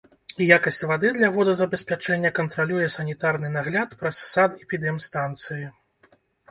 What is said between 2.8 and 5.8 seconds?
санітарны нагляд праз санэпідэмстанцыі.